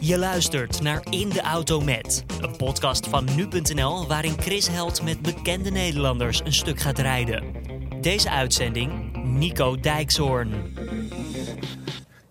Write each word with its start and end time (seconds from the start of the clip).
Je 0.00 0.18
luistert 0.18 0.82
naar 0.82 1.06
In 1.10 1.28
de 1.28 1.40
Auto 1.40 1.80
Met, 1.80 2.24
een 2.40 2.56
podcast 2.56 3.06
van 3.06 3.28
nu.nl 3.34 4.06
waarin 4.06 4.40
Chris 4.40 4.68
Held 4.68 5.02
met 5.02 5.22
bekende 5.22 5.70
Nederlanders 5.70 6.40
een 6.40 6.52
stuk 6.52 6.80
gaat 6.80 6.98
rijden. 6.98 7.52
Deze 8.00 8.30
uitzending 8.30 9.16
Nico 9.24 9.76
Dijkshoorn. 9.80 10.74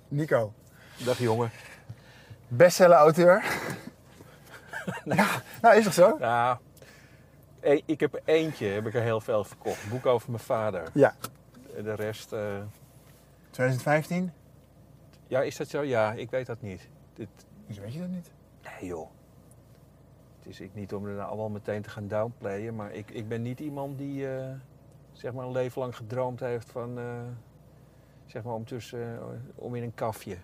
Nico, 0.07 0.53
Dag 1.05 1.19
jongen. 1.19 1.51
bestseller-auteur. 2.47 3.43
ja, 5.05 5.27
nou 5.61 5.75
is 5.77 5.83
toch 5.83 5.93
zo? 5.93 6.15
Ja, 6.19 6.59
ik 7.85 7.99
heb 7.99 8.13
er 8.13 8.21
eentje, 8.25 8.67
heb 8.67 8.85
ik 8.85 8.93
er 8.93 9.01
heel 9.01 9.21
veel 9.21 9.43
verkocht. 9.43 9.83
Een 9.83 9.89
boek 9.89 10.05
over 10.05 10.31
mijn 10.31 10.43
vader. 10.43 10.83
Ja. 10.93 11.15
De 11.83 11.93
rest, 11.93 12.33
eh, 12.33 12.39
2015? 13.49 14.31
ja 15.27 15.41
is 15.41 15.55
dat 15.55 15.69
zo? 15.69 15.81
Ja, 15.81 16.11
ik 16.11 16.29
weet 16.29 16.45
dat 16.45 16.61
niet. 16.61 16.87
Dit, 17.15 17.27
Dus 17.67 17.77
weet 17.77 17.93
je 17.93 17.99
dat 17.99 18.09
niet? 18.09 18.31
nee 18.63 18.89
joh. 18.89 19.09
Het 20.37 20.47
is 20.47 20.59
ik 20.59 20.73
niet 20.73 20.93
om 20.93 21.05
er 21.05 21.13
nou 21.13 21.27
allemaal 21.27 21.49
meteen 21.49 21.81
te 21.81 21.89
gaan 21.89 22.07
downplayen, 22.07 22.75
maar 22.75 22.93
ik, 22.93 23.11
ik 23.11 23.27
ben 23.27 23.41
niet 23.41 23.59
iemand 23.59 23.97
die 23.97 24.29
eh, 24.29 24.53
zeg 25.11 25.33
maar 25.33 25.45
een 25.45 25.51
leven 25.51 25.81
lang 25.81 25.95
gedroomd 25.95 26.39
heeft 26.39 26.71
van, 26.71 26.99
eh, 26.99 27.21
zeg 28.25 28.43
maar 28.43 28.53
om, 28.53 28.65
tussen, 28.65 29.17
eh, 29.17 29.23
om 29.55 29.75
in 29.75 29.83
een 29.83 29.93
kafje 29.93 30.37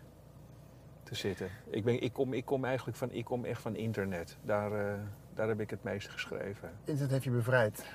te 1.04 1.16
zitten. 1.16 1.50
Ik, 1.70 1.84
ben, 1.84 2.02
ik, 2.02 2.14
kom, 2.14 2.34
ik 2.34 2.46
kom 2.46 2.66
eigenlijk 2.66 2.98
van, 2.98 3.12
ik 3.12 3.26
kom 3.26 3.46
echt 3.46 3.62
van 3.62 3.76
internet. 3.76 4.38
Daar, 4.42 4.72
eh, 4.72 5.00
daar 5.34 5.48
heb 5.48 5.60
ik 5.60 5.70
het 5.70 5.84
meeste 5.84 6.10
geschreven. 6.10 6.72
Internet 6.84 7.12
heeft 7.12 7.24
je 7.24 7.32
bevrijd. 7.32 7.86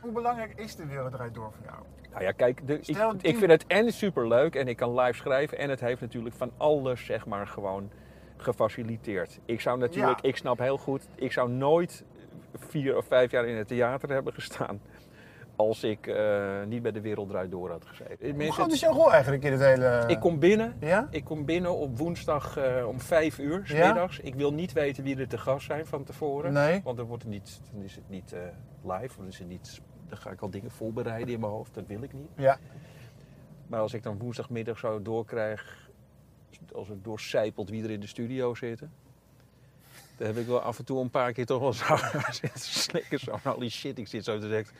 Hoe 0.00 0.12
belangrijk 0.12 0.58
is 0.58 0.76
de 0.76 0.86
wereld 0.86 1.34
door 1.34 1.52
voor 1.52 1.64
jou? 1.64 1.82
Nou 2.10 2.24
ja, 2.24 2.32
kijk, 2.32 2.66
de, 2.66 2.78
ik, 2.78 3.22
ik 3.22 3.36
vind 3.36 3.50
het 3.50 3.66
en 3.66 3.92
super 3.92 4.28
leuk 4.28 4.54
en 4.54 4.68
ik 4.68 4.76
kan 4.76 5.00
live 5.00 5.18
schrijven. 5.18 5.58
En 5.58 5.70
het 5.70 5.80
heeft 5.80 6.00
natuurlijk 6.00 6.34
van 6.34 6.52
alles, 6.56 7.04
zeg 7.04 7.26
maar, 7.26 7.46
gewoon 7.46 7.90
gefaciliteerd. 8.36 9.40
Ik 9.44 9.60
zou 9.60 9.78
natuurlijk, 9.78 10.20
Ja. 10.22 10.28
ik 10.28 10.36
snap 10.36 10.58
heel 10.58 10.78
goed, 10.78 11.08
ik 11.14 11.32
zou 11.32 11.50
nooit 11.50 12.04
vier 12.54 12.96
of 12.96 13.06
vijf 13.06 13.30
jaar 13.30 13.46
in 13.46 13.56
het 13.56 13.68
theater 13.68 14.08
hebben 14.08 14.32
gestaan. 14.32 14.80
Als 15.56 15.84
ik 15.84 16.06
eh, 16.06 16.62
niet 16.66 16.82
bij 16.82 16.92
de 16.92 17.00
Wereld 17.00 17.28
Draait 17.28 17.50
Door 17.50 17.70
had 17.70 17.84
gezeten. 17.86 18.34
Hoe 18.42 18.52
groot 18.52 18.72
is 18.72 18.80
jouw 18.80 18.92
rol 18.92 19.12
eigenlijk 19.12 19.42
in 19.44 19.52
het 19.52 19.60
hele... 19.60 20.04
ik 20.06 20.20
kom 20.20 20.38
binnen. 20.38 20.76
Ja? 20.80 21.08
Ik 21.10 21.24
kom 21.24 21.44
binnen 21.44 21.76
op 21.76 21.98
woensdag 21.98 22.56
eh, 22.56 22.86
om 22.88 23.00
vijf 23.00 23.38
uur, 23.38 23.60
's 23.66 23.70
Ja? 23.70 23.86
middags. 23.86 24.18
Ik 24.20 24.34
wil 24.34 24.52
niet 24.52 24.72
weten 24.72 25.04
wie 25.04 25.16
er 25.16 25.28
te 25.28 25.38
gast 25.38 25.66
zijn 25.66 25.86
van 25.86 26.04
tevoren. 26.04 26.52
Nee. 26.52 26.80
Want 26.84 26.96
dan, 26.96 27.06
wordt 27.06 27.22
het 27.22 27.32
niet, 27.32 27.60
dan 27.72 27.82
is 27.82 27.94
het 27.94 28.08
niet 28.08 28.32
eh, 28.32 28.40
live. 28.82 29.16
Dan, 29.18 29.26
is 29.26 29.38
het 29.38 29.48
niet, 29.48 29.80
dan 30.08 30.18
ga 30.18 30.30
ik 30.30 30.40
al 30.40 30.50
dingen 30.50 30.70
voorbereiden 30.70 31.34
in 31.34 31.40
mijn 31.40 31.52
hoofd. 31.52 31.74
Dat 31.74 31.86
wil 31.86 32.02
ik 32.02 32.12
niet. 32.12 32.28
Ja. 32.36 32.58
Maar 33.66 33.80
als 33.80 33.94
ik 33.94 34.02
dan 34.02 34.18
woensdagmiddag 34.18 34.78
zo 34.78 35.02
doorkrijg, 35.02 35.90
als 36.74 36.88
het 36.88 37.04
doorcijpelt 37.04 37.70
wie 37.70 37.84
er 37.84 37.90
in 37.90 38.00
de 38.00 38.06
studio 38.06 38.54
zitten. 38.54 38.92
Dan 40.16 40.26
heb 40.26 40.36
ik 40.36 40.46
wel 40.46 40.60
af 40.60 40.78
en 40.78 40.84
toe 40.84 41.00
een 41.00 41.10
paar 41.10 41.32
keer 41.32 41.46
toch 41.46 41.60
wel 41.60 41.72
zo 41.72 41.96
zitten 42.40 42.60
slikken. 42.60 43.18
Zo, 43.18 43.38
holy 43.44 43.68
shit, 43.68 43.98
ik 43.98 44.08
zit 44.08 44.24
zo 44.24 44.38
direct 44.38 44.72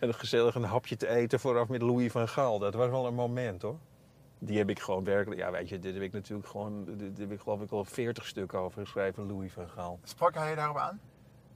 een 0.00 0.14
gezellig 0.14 0.54
een 0.54 0.62
hapje 0.64 0.96
te 0.96 1.08
eten 1.08 1.40
vooraf 1.40 1.68
met 1.68 1.82
Louis 1.82 2.12
van 2.12 2.28
Gaal. 2.28 2.58
Dat 2.58 2.74
was 2.74 2.88
wel 2.90 3.06
een 3.06 3.14
moment 3.14 3.62
hoor. 3.62 3.78
Die 4.38 4.58
heb 4.58 4.70
ik 4.70 4.80
gewoon 4.80 5.04
werkelijk, 5.04 5.40
ja 5.40 5.50
weet 5.50 5.68
je, 5.68 5.78
dit 5.78 5.94
heb 5.94 6.02
ik 6.02 6.12
natuurlijk 6.12 6.48
gewoon, 6.48 6.84
dit 6.84 7.18
heb 7.18 7.32
ik 7.32 7.40
geloof 7.40 7.60
ik 7.60 7.70
al 7.70 7.84
40 7.84 8.26
stukken 8.26 8.58
over 8.58 8.80
geschreven, 8.82 9.26
Louis 9.26 9.52
van 9.52 9.68
Gaal. 9.68 9.98
Sprak 10.02 10.34
hij 10.34 10.54
daarop 10.54 10.76
aan? 10.76 11.00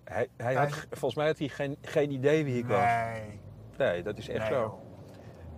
Hij, 0.04 0.28
hij 0.36 0.54
had, 0.54 0.86
volgens 0.90 1.14
mij 1.14 1.26
had 1.26 1.38
hij 1.38 1.48
geen, 1.48 1.76
geen 1.82 2.10
idee 2.10 2.44
wie 2.44 2.58
ik 2.58 2.66
was. 2.66 2.78
Nee. 2.84 3.40
Nee, 3.78 4.02
dat 4.02 4.18
is 4.18 4.28
echt 4.28 4.38
Nee, 4.38 4.48
zo. 4.48 4.60
joh. 4.60 4.74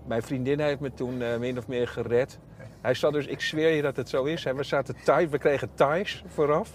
Mijn 0.07 0.23
vriendin 0.23 0.61
heeft 0.61 0.81
me 0.81 0.93
toen 0.93 1.23
eh, 1.23 1.39
min 1.39 1.59
of 1.59 1.69
meer 1.69 1.89
gered. 1.89 2.39
Hij 2.83 2.95
zat 2.95 3.13
dus, 3.13 3.27
ik 3.27 3.41
zweer 3.41 3.71
je 3.71 3.83
dat 3.83 3.97
het 3.97 4.09
zo 4.09 4.25
is. 4.25 4.43
We, 4.43 4.63
zaten 4.63 4.97
thuis, 5.05 5.29
we 5.31 5.39
kregen 5.39 5.75
thuis 5.75 6.25
vooraf. 6.27 6.71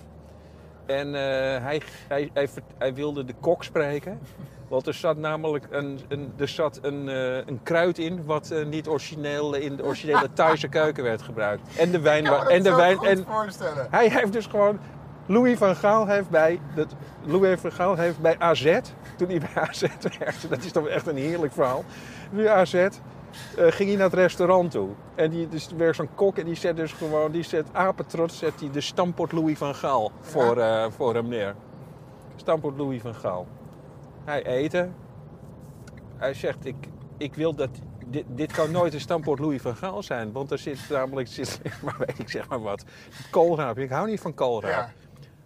En 0.86 1.08
eh, 1.16 1.64
hij, 1.64 1.82
hij, 2.08 2.50
hij, 2.78 2.94
wilde 2.94 3.26
de 3.26 3.34
kok 3.40 3.64
spreken. 3.64 4.20
Want 4.68 4.88
er 4.88 4.94
zat 4.94 5.18
namelijk 5.18 5.68
een, 5.70 6.00
een, 6.08 6.34
er 6.38 6.48
zat 6.48 6.80
een, 6.82 7.10
eh, 7.10 7.36
een 7.36 7.60
kruid 7.64 7.98
in 7.98 8.26
wat 8.26 8.52
eh, 8.52 8.66
niet 8.66 8.88
origineel 8.88 9.56
in 9.56 9.76
de 9.76 9.84
originele 9.84 10.34
Thaise 10.34 10.68
keuken 10.68 11.04
werd 11.04 11.22
gebruikt. 11.22 11.78
En 11.78 11.92
de 11.92 12.00
wijn. 12.00 12.26
Ik 12.26 12.32
en 12.32 12.64
de 12.64 12.76
wijn 12.76 13.00
en, 13.00 13.26
voorstellen. 13.28 13.88
hij 13.90 14.10
heeft 14.10 14.34
dus 14.34 14.46
gewoon. 14.46 14.80
Louis 15.26 15.58
van 15.58 15.76
Gaal 15.76 16.08
heeft 16.08 16.30
bij. 16.30 16.60
Dat, 16.76 16.96
Louis 17.24 17.60
van 17.60 17.72
Gaal 17.72 17.96
heeft 17.96 18.20
bij 18.20 18.36
AZ. 18.40 18.80
Toen 19.18 19.30
hij 19.30 19.40
bij 19.40 19.64
AZ 19.64 19.82
werkte. 20.20 20.48
Dat 20.48 20.64
is 20.64 20.72
toch 20.72 20.88
echt 20.88 21.08
een 21.08 21.18
heerlijk 21.18 21.54
verhaal. 21.54 21.84
Bij 22.32 22.50
AZ. 22.50 22.88
Eh, 23.58 23.66
ging 23.72 23.90
hij 23.90 23.98
naar 23.98 24.10
het 24.10 24.20
restaurant 24.20 24.72
toe. 24.72 24.90
En 25.16 25.30
die 25.30 25.48
dus 25.48 25.70
weer 25.78 25.96
zo'n 25.96 26.10
kok. 26.16 26.38
En 26.38 26.46
die 26.46 26.56
zet 26.56 26.76
dus 26.76 26.92
gewoon. 26.94 27.32
Die 27.32 27.44
zet 27.44 27.66
apetrots. 27.72 28.38
Zet 28.38 28.60
hij 28.60 28.70
de 28.72 28.82
stampot 28.82 29.32
Louis 29.32 29.58
van 29.58 29.76
Gaal 29.76 30.12
voor, 30.22 30.58
eh, 30.58 30.86
voor 30.90 31.14
hem 31.14 31.28
neer. 31.28 31.56
Stampot 32.36 32.78
Louis 32.78 33.02
van 33.02 33.16
Gaal. 33.16 33.48
Hij 34.26 34.46
eten. 34.46 34.96
Hij 36.18 36.34
zegt: 36.34 36.66
Ik, 36.66 36.76
ik 37.18 37.36
wil 37.36 37.56
dat. 37.56 37.70
Dit, 38.10 38.24
dit 38.28 38.52
kan 38.52 38.72
nooit 38.72 38.94
een 38.94 39.00
stampot 39.00 39.40
Louis 39.40 39.62
van 39.62 39.76
Gaal 39.76 40.04
zijn. 40.04 40.32
Want 40.32 40.52
er 40.52 40.58
zit 40.58 40.80
namelijk. 40.90 41.28
Zit, 41.28 41.60
maar 41.84 41.96
weet 41.98 42.20
ik 42.20 42.30
zeg 42.30 42.50
maar 42.50 42.62
wat. 42.62 42.84
Koolraap. 43.30 43.78
Ik 43.78 43.90
hou 43.90 44.08
niet 44.10 44.20
van 44.20 44.34
koolraap. 44.34 44.72
Ja. 44.72 44.92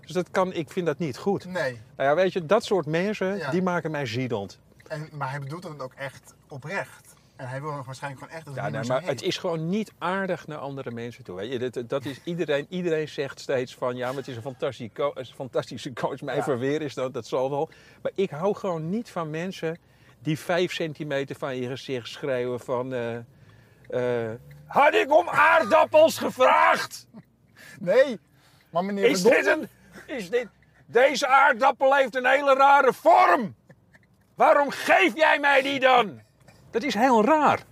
Dus 0.01 0.11
dat 0.11 0.31
kan, 0.31 0.53
ik 0.53 0.69
vind 0.71 0.85
dat 0.85 0.97
niet 0.97 1.17
goed. 1.17 1.45
Nee. 1.45 1.79
Nou 1.95 2.09
ja, 2.09 2.15
weet 2.15 2.33
je, 2.33 2.45
dat 2.45 2.63
soort 2.63 2.85
mensen, 2.85 3.37
Ja. 3.37 3.51
die 3.51 3.61
maken 3.61 3.91
mij 3.91 4.05
ziedend. 4.05 4.59
En, 4.87 5.09
maar 5.11 5.29
hij 5.29 5.39
bedoelt 5.39 5.61
dat 5.61 5.81
ook 5.81 5.93
echt 5.93 6.33
oprecht. 6.47 7.10
En 7.41 7.47
hij 7.47 7.61
wil 7.61 7.83
waarschijnlijk 7.85 8.21
gewoon 8.23 8.37
echt 8.37 8.45
dat 8.45 8.55
het 8.55 8.63
Ja, 8.63 8.69
nee, 8.79 8.87
maar 8.87 9.03
het 9.03 9.21
is 9.21 9.37
gewoon 9.37 9.69
niet 9.69 9.91
aardig 9.97 10.47
naar 10.47 10.57
andere 10.57 10.91
mensen 10.91 11.23
toe. 11.23 11.35
Weet 11.35 11.51
je, 11.51 11.69
dat, 11.69 11.89
dat 11.89 12.05
is 12.05 12.19
iedereen, 12.23 12.65
iedereen 12.69 13.07
zegt 13.07 13.39
steeds 13.39 13.75
van 13.75 13.95
ja, 13.95 14.07
maar 14.07 14.15
het 14.15 14.27
is 14.27 14.35
een 14.35 14.41
fantastische, 14.41 14.93
co- 14.93 15.11
een 15.13 15.25
fantastische 15.25 15.93
coach. 15.93 16.21
Mijn 16.21 16.37
Ja. 16.37 16.43
verweer 16.43 16.81
is 16.81 16.93
dat, 16.93 17.13
dat 17.13 17.27
zal 17.27 17.49
wel. 17.49 17.69
Maar 18.01 18.11
ik 18.15 18.29
hou 18.29 18.55
gewoon 18.55 18.89
niet 18.89 19.09
van 19.09 19.29
mensen 19.29 19.77
die 20.19 20.39
vijf 20.39 20.73
centimeter 20.73 21.35
van 21.35 21.55
je 21.55 21.67
gezicht 21.67 22.07
schreeuwen 22.07 22.59
van... 22.59 22.93
eh, 22.93 23.15
eh, 23.89 24.35
had 24.67 24.93
ik 24.93 25.11
om 25.17 25.29
aardappels 25.29 26.17
gevraagd? 26.17 27.07
Nee. 27.79 28.19
Maar 28.69 28.85
meneer 28.85 29.05
Is 29.09 29.23
dit 29.23 29.45
een... 29.45 29.67
Is 30.05 30.29
dit... 30.29 30.47
Deze 30.85 31.27
aardappel 31.27 31.95
heeft 31.95 32.15
een 32.15 32.25
hele 32.25 32.53
rare 32.53 32.93
vorm. 32.93 33.55
Waarom 34.35 34.69
geef 34.69 35.15
jij 35.15 35.39
mij 35.39 35.61
die 35.61 35.79
dan? 35.79 36.21
Dat 36.71 36.83
is 36.83 36.93
heel 36.93 37.25
raar. 37.25 37.63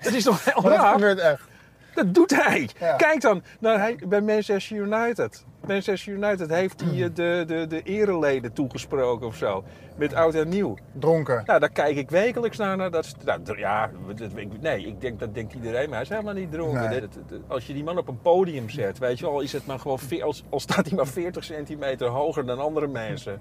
Dat 0.00 0.12
is 0.12 0.24
toch 0.24 0.44
heel 0.52 0.62
Maar 0.62 0.70
dat 0.70 0.80
raar? 0.80 0.92
gebeurt 0.92 1.18
echt. 1.18 1.48
Dat 1.94 2.14
doet 2.14 2.44
hij. 2.44 2.68
Ja. 2.80 2.96
Kijk 2.96 3.20
dan 3.20 3.42
naar 3.60 3.78
hij, 3.78 3.98
bij 4.08 4.20
Manchester 4.20 4.76
United. 4.76 5.44
Manchester 5.66 6.12
United 6.12 6.50
heeft 6.50 6.80
hij 6.80 6.90
eh, 7.02 7.08
de, 7.14 7.44
de, 7.46 7.66
de 7.68 7.82
ereleden 7.82 8.52
toegesproken 8.52 9.26
of 9.26 9.36
zo. 9.36 9.64
Met 9.96 10.14
oud 10.14 10.34
en 10.34 10.48
nieuw. 10.48 10.76
Dronken. 10.92 11.42
Nou, 11.46 11.60
daar 11.60 11.70
kijk 11.70 11.96
ik 11.96 12.10
wekelijks 12.10 12.56
naar. 12.56 12.90
dat, 12.90 13.14
nou, 13.24 13.58
ja, 13.58 13.90
dat- 14.16 14.30
nee, 14.60 14.86
ik 14.86 15.00
denk, 15.00 15.18
dat 15.20 15.34
denkt 15.34 15.52
iedereen, 15.54 15.84
maar 15.84 15.92
hij 15.92 16.02
is 16.02 16.08
helemaal 16.08 16.34
niet 16.34 16.52
dronken. 16.52 16.90
Nee. 16.90 17.02
Als 17.48 17.66
je 17.66 17.72
die 17.72 17.84
man 17.84 17.98
op 17.98 18.08
een 18.08 18.20
podium 18.20 18.70
zet, 18.70 18.98
weet 18.98 19.18
je 19.18 19.24
wel, 19.26 19.40
is 19.40 19.52
het 19.52 19.66
maar 19.66 19.78
gewoon, 19.78 19.98
als, 20.22 20.44
al 20.48 20.60
staat 20.60 20.86
hij 20.86 20.96
maar 20.96 21.06
40 21.06 21.44
centimeter 21.44 22.06
hoger 22.08 22.46
dan 22.46 22.58
andere 22.60 22.86
mensen, 22.86 23.40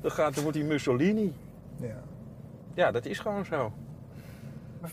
dan, 0.00 0.10
gaat, 0.10 0.34
dan 0.34 0.42
wordt 0.42 0.58
hij 0.58 0.66
Mussolini. 0.66 1.34
Ja. 1.80 1.96
Ja, 2.74 2.90
dat 2.90 3.04
is 3.06 3.18
gewoon 3.18 3.44
zo. 3.44 3.72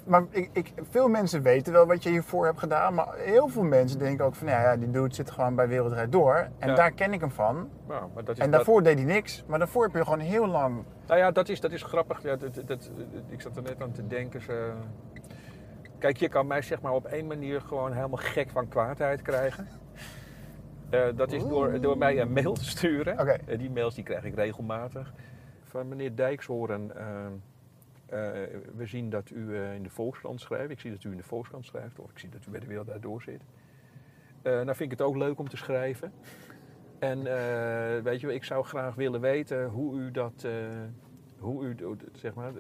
Maar 0.06 0.24
ik, 0.30 0.50
ik, 0.54 0.74
veel 0.90 1.08
mensen 1.08 1.42
weten 1.42 1.74
wel 1.74 1.86
wat 1.88 2.04
je 2.04 2.10
hiervoor 2.10 2.46
hebt 2.46 2.60
gedaan. 2.60 2.94
Maar 2.94 3.16
heel 3.16 3.48
veel 3.48 3.64
mensen 3.64 4.00
denken 4.00 4.26
ook 4.26 4.36
van... 4.36 4.48
Ja, 4.48 4.62
ja 4.62 4.78
die 4.78 4.90
dude 4.92 5.14
zit 5.16 5.32
gewoon 5.32 5.56
bij 5.56 5.68
Wereldrijd 5.68 6.12
Door. 6.12 6.48
En 6.60 6.70
Ja. 6.70 6.76
daar 6.76 6.92
ken 6.92 7.14
ik 7.14 7.20
hem 7.20 7.32
van. 7.32 7.70
Nou, 7.88 8.10
maar 8.14 8.24
dat 8.24 8.36
is 8.38 8.44
En 8.44 8.52
dat- 8.52 8.56
daarvoor 8.56 8.84
deed 8.84 8.96
hij 8.98 9.06
niks. 9.06 9.44
Maar 9.48 9.60
daarvoor 9.60 9.84
heb 9.84 9.94
je 9.96 10.04
gewoon 10.04 10.20
heel 10.20 10.48
lang... 10.48 10.84
Nou 11.08 11.20
ja, 11.20 11.32
dat 11.32 11.50
is, 11.50 11.60
dat 11.62 11.72
is 11.72 11.84
grappig. 11.84 12.22
Ja, 12.24 12.36
dat, 12.36 12.90
ik 13.30 13.42
zat 13.42 13.56
er 13.56 13.62
net 13.64 13.82
aan 13.82 13.92
te 13.92 14.08
denken. 14.08 14.42
Ze... 14.42 14.72
Kijk, 16.00 16.18
je 16.18 16.30
kan 16.30 16.48
mij 16.48 16.62
zeg 16.62 16.82
maar 16.82 16.92
op 16.94 17.06
één 17.06 17.28
manier 17.28 17.62
gewoon 17.62 17.94
helemaal 17.94 18.18
gek 18.18 18.50
van 18.50 18.68
kwaadheid 18.68 19.22
krijgen. 19.22 19.68
Eh, 20.90 21.02
dat 21.16 21.32
is 21.32 21.44
door, 21.48 21.82
door 21.82 21.98
mij 21.98 22.22
een 22.22 22.32
mail 22.34 22.54
te 22.54 22.66
sturen. 22.66 23.18
Eh, 23.18 23.58
die 23.58 23.72
mails 23.72 23.96
die 23.96 24.04
krijg 24.04 24.24
ik 24.24 24.36
regelmatig. 24.36 25.14
Van 25.64 25.88
meneer 25.88 26.16
Dijkshoorn. 26.16 26.92
eh, 26.96 27.06
we 28.76 28.86
zien 28.86 29.10
dat 29.10 29.30
u 29.30 29.56
eh, 29.56 29.74
in 29.76 29.84
de 29.84 29.90
Volkskrant 29.90 30.42
schrijft. 30.42 30.70
Ik 30.72 30.80
zie 30.80 30.92
dat 30.92 31.04
u 31.04 31.12
in 31.12 31.18
de 31.18 31.24
Volkskrant 31.24 31.66
schrijft. 31.66 32.00
Of 32.00 32.12
ik 32.12 32.20
zie 32.20 32.30
dat 32.30 32.46
u 32.48 32.52
bij 32.52 32.60
de 32.60 32.68
Wereld 32.68 32.88
Daardoor 32.88 33.22
zit. 33.22 33.42
Eh 34.42 34.52
nou 34.54 34.66
vind 34.66 34.92
ik 34.92 34.98
het 34.98 35.02
ook 35.02 35.16
leuk 35.16 35.40
om 35.40 35.50
te 35.50 35.58
schrijven. 35.58 36.12
En 37.00 37.18
eh, 37.18 38.04
weet 38.04 38.20
je, 38.20 38.28
wel, 38.28 38.36
ik 38.36 38.44
zou 38.44 38.66
graag 38.66 38.96
willen 38.96 39.22
weten 39.22 39.66
hoe 39.66 40.00
u 40.00 40.12
dat, 40.12 40.44
eh, 40.46 40.52
hoe 41.40 41.66
u, 41.66 41.76
zeg 42.14 42.34
maar, 42.34 42.52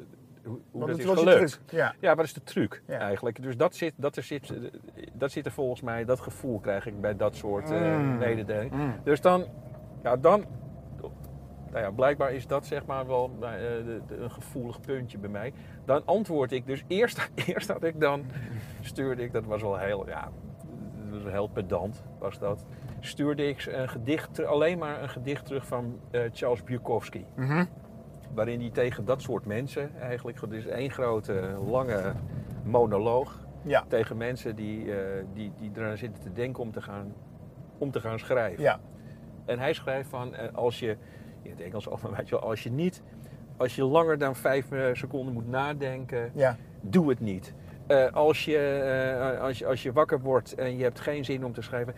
hoe, 0.43 0.59
hoe 0.71 0.87
dat 0.87 0.97
is- 0.97 1.05
gelukt. 1.05 1.61
Ja. 1.69 1.95
Ja, 1.99 2.15
wat 2.15 2.25
is 2.25 2.33
de 2.33 2.43
truc 2.43 2.81
Ja. 2.87 2.97
eigenlijk? 2.99 3.41
Dus 3.41 3.57
dat 3.57 3.75
zit, 3.75 3.93
dat, 3.95 4.15
er 4.15 4.23
zit, 4.23 4.49
eh, 4.51 4.57
dat 5.13 5.31
zit 5.31 5.45
er 5.45 5.51
volgens 5.51 5.81
mij, 5.81 6.05
dat 6.05 6.19
gevoel 6.19 6.59
krijg 6.59 6.85
ik 6.85 7.01
bij 7.01 7.15
dat 7.15 7.35
soort 7.35 7.71
eh 7.71 7.97
Mm. 7.97 8.17
mededelingen. 8.17 8.77
Mm. 8.79 8.95
Dus 9.03 9.21
dan, 9.21 9.45
ja, 10.03 10.15
dan, 10.17 10.45
nou 11.71 11.83
ja, 11.83 11.91
blijkbaar 11.91 12.33
is 12.33 12.47
dat 12.47 12.65
zeg 12.65 12.85
maar 12.85 13.07
wel 13.07 13.31
eh, 13.41 13.49
de- 13.85 14.01
de- 14.07 14.15
een 14.17 14.31
gevoelig 14.31 14.79
puntje 14.81 15.17
bij 15.17 15.29
mij. 15.29 15.53
Dan 15.85 16.01
antwoord 16.05 16.51
ik 16.51 16.65
dus, 16.65 16.83
eerst, 16.87 17.29
eerst 17.35 17.67
had 17.71 17.83
ik 17.83 17.99
dan, 17.99 18.23
stuurde 18.81 19.23
ik, 19.23 19.31
dat 19.33 19.45
was 19.45 19.61
wel 19.61 19.77
heel, 19.77 20.07
ja, 20.07 20.29
dat 21.11 21.23
was 21.23 21.31
heel 21.31 21.47
pedant 21.47 22.03
was 22.19 22.39
dat, 22.39 22.65
stuurde 22.99 23.47
ik 23.47 23.65
een 23.65 23.89
gedicht, 23.89 24.45
alleen 24.45 24.77
maar 24.77 25.01
een 25.01 25.09
gedicht 25.09 25.45
terug 25.45 25.65
van 25.67 25.99
eh, 26.11 26.21
Charles 26.33 26.63
Bukowski. 26.63 27.25
Mhm. 27.35 27.65
Waarin 28.33 28.59
hij 28.59 28.69
tegen 28.69 29.05
dat 29.05 29.21
soort 29.21 29.45
mensen 29.45 29.91
eigenlijk, 29.99 30.41
is 30.51 30.65
één 30.67 30.91
grote 30.91 31.57
lange 31.69 32.13
monoloog 32.63 33.45
Ja. 33.61 33.83
tegen 33.87 34.17
mensen 34.17 34.55
die, 34.55 34.93
eh, 34.95 35.23
die, 35.33 35.51
die 35.59 35.71
eraan 35.75 35.97
zitten 35.97 36.23
te 36.23 36.33
denken 36.33 36.63
om 36.63 36.71
te 36.71 36.81
gaan, 36.81 37.13
om 37.77 37.91
te 37.91 37.99
gaan 37.99 38.19
schrijven. 38.19 38.63
Ja. 38.63 38.79
En 39.45 39.59
hij 39.59 39.73
schrijft 39.73 40.09
van, 40.09 40.53
als 40.53 40.79
je, 40.79 40.97
in 41.47 41.53
het 41.57 41.65
Engels 41.65 41.89
over, 41.89 42.11
weet 42.15 42.29
je 42.29 42.39
wel, 42.39 42.49
als 42.49 42.63
je 42.63 42.71
niet, 42.71 43.01
als 43.57 43.75
je 43.75 43.83
langer 43.83 44.17
dan 44.17 44.35
vijf 44.35 44.71
eh, 44.71 44.83
seconden 44.93 45.33
moet 45.33 45.49
nadenken, 45.49 46.31
Ja. 46.33 46.55
doe 46.81 47.09
het 47.09 47.19
niet. 47.19 47.53
Eh, 47.87 48.13
als, 48.13 48.45
je, 48.45 48.57
eh, 48.57 49.41
als, 49.41 49.57
je, 49.57 49.65
als 49.65 49.83
je 49.83 49.91
wakker 49.91 50.19
wordt 50.19 50.55
en 50.55 50.77
je 50.77 50.83
hebt 50.83 50.99
geen 50.99 51.25
zin 51.25 51.45
om 51.45 51.53
te 51.53 51.61
schrijven, 51.61 51.93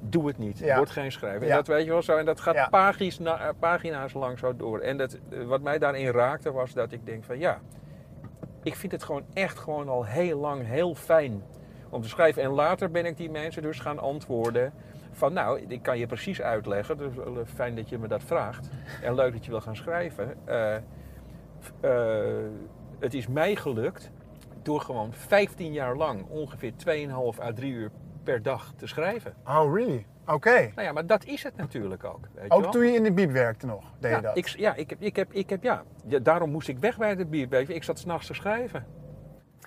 doe 0.00 0.26
het 0.26 0.38
niet. 0.38 0.58
Ja. 0.58 0.76
Word 0.76 0.90
geen 0.90 1.12
schrijver. 1.12 1.42
Ja. 1.44 1.50
En 1.50 1.56
dat 1.56 1.66
weet 1.66 1.84
je 1.84 1.90
wel 1.90 2.02
zo. 2.02 2.16
En 2.16 2.24
dat 2.24 2.40
gaat 2.40 2.54
Ja. 2.54 2.68
pagina's, 2.68 3.18
na- 3.18 3.52
pagina's 3.58 4.12
lang 4.12 4.38
zo 4.38 4.56
door. 4.56 4.78
En 4.80 4.96
dat, 4.96 5.18
wat 5.46 5.60
mij 5.60 5.78
daarin 5.78 6.10
raakte 6.10 6.52
was 6.52 6.72
dat 6.72 6.92
ik 6.92 7.06
denk 7.06 7.24
van 7.24 7.38
ja, 7.38 7.60
ik 8.62 8.74
vind 8.76 8.92
het 8.92 9.02
gewoon 9.02 9.24
echt 9.32 9.58
gewoon 9.58 9.88
al 9.88 10.04
heel 10.04 10.38
lang 10.38 10.66
heel 10.66 10.94
fijn 10.94 11.42
om 11.90 12.02
te 12.02 12.08
schrijven. 12.08 12.42
En 12.42 12.50
later 12.50 12.90
ben 12.90 13.06
ik 13.06 13.16
die 13.16 13.30
mensen 13.30 13.62
dus 13.62 13.78
gaan 13.80 13.98
antwoorden 13.98 14.72
van 15.18 15.32
nou, 15.32 15.60
ik 15.68 15.82
kan 15.82 15.98
je 15.98 16.06
precies 16.06 16.42
uitleggen. 16.42 16.98
Dus 16.98 17.16
eh, 17.16 17.24
fijn 17.54 17.76
dat 17.76 17.88
je 17.88 17.98
me 17.98 18.08
dat 18.08 18.22
vraagt. 18.22 18.70
En 19.02 19.14
leuk 19.14 19.32
dat 19.32 19.44
je 19.44 19.50
wil 19.50 19.60
gaan 19.60 19.76
schrijven. 19.76 20.36
Eh, 20.44 20.76
eh, 21.80 22.44
het 22.98 23.14
is 23.14 23.26
mij 23.26 23.56
gelukt 23.56 24.10
door 24.62 24.80
gewoon 24.80 25.12
15 25.12 25.72
jaar 25.72 25.96
lang 25.96 26.26
ongeveer 26.28 26.72
2,5 26.76 27.40
à 27.40 27.52
3 27.52 27.72
uur 27.72 27.90
per 28.22 28.42
dag 28.42 28.72
te 28.76 28.86
schrijven. 28.86 29.34
Oh, 29.46 29.74
really? 29.74 30.06
Oké. 30.26 30.70
Nou 30.74 30.82
ja, 30.82 30.92
maar 30.92 31.06
dat 31.06 31.24
is 31.24 31.42
het 31.42 31.56
natuurlijk 31.56 32.04
ook. 32.04 32.28
Weet 32.34 32.44
je 32.44 32.50
Ook 32.50 32.72
toen 32.72 32.86
je 32.86 32.92
in 32.92 33.02
de 33.02 33.12
bieb 33.12 33.30
werkte 33.30 33.66
nog, 33.66 33.92
deed 34.00 34.10
ja, 34.10 34.16
je 34.16 34.22
dat? 34.22 34.36
Ik, 34.36 34.46
ja, 34.46 34.74
ik 34.74 34.90
heb, 34.90 35.00
ik 35.02 35.16
heb, 35.16 35.32
ik 35.32 35.50
heb, 35.50 35.62
ja. 35.62 35.82
ja. 36.06 36.18
Daarom 36.18 36.50
moest 36.50 36.68
ik 36.68 36.78
weg 36.78 36.98
bij 36.98 37.14
de 37.14 37.26
je. 37.30 37.74
Ik 37.74 37.84
zat 37.84 37.98
s'nachts 37.98 38.26
te 38.26 38.34
schrijven. 38.34 38.86